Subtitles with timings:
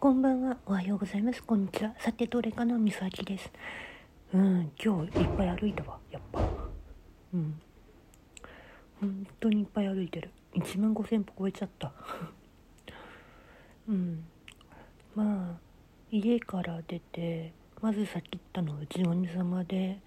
[0.00, 0.56] こんばんは。
[0.64, 1.42] おはようございます。
[1.42, 1.92] こんにちは。
[1.98, 3.50] さて、どれかなみさきです。
[4.32, 5.98] うん、今日いっぱい歩いたわ。
[6.12, 6.40] やっぱ。
[7.34, 7.60] うん。
[9.00, 10.30] 本当にいっぱい歩いてる。
[10.54, 11.92] 1万5000歩超えちゃった。
[13.90, 14.24] うん。
[15.16, 15.60] まあ、
[16.12, 20.00] 家から出て、まず先行ったのはうちの兄様で、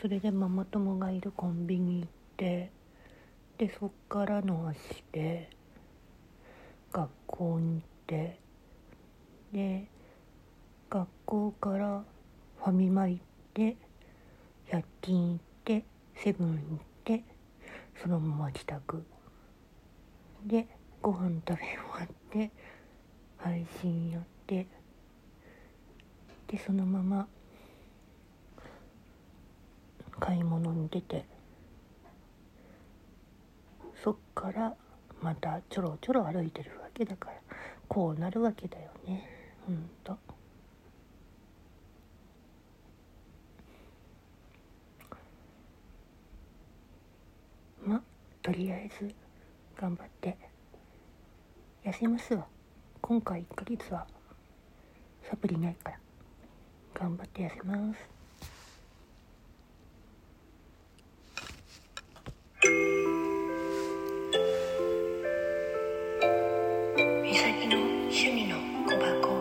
[0.00, 2.08] それでママ友がいるコンビニ行っ
[2.38, 2.70] て、
[3.58, 5.50] で、そっからの足で、
[6.90, 8.43] 学校に行って、
[9.54, 9.84] で
[10.90, 12.02] 学校から
[12.58, 13.22] ファミマ行っ
[13.54, 13.76] て
[14.68, 15.84] 100均行って
[16.16, 17.22] セブン行って
[18.02, 19.04] そのまま帰宅。
[20.44, 20.66] で
[21.00, 22.50] ご飯食べ終わって
[23.38, 24.66] 配信やって。
[26.48, 27.28] でそのまま
[30.18, 31.24] 買い物に出て。
[34.02, 34.74] そっから
[35.22, 37.36] またちょろちょろ歩いてるわけだから
[37.86, 39.43] こうなるわけだよね。
[39.66, 40.18] ほんと
[47.82, 48.02] ま
[48.42, 49.14] とりあえず
[49.76, 50.36] 頑張って。
[51.84, 52.46] 痩せますわ。
[53.02, 54.06] 今回1ヶ月は。
[55.28, 55.98] サプリないから。
[56.94, 58.08] 頑張って痩せます。
[67.22, 69.33] 美咲の趣味の小箱。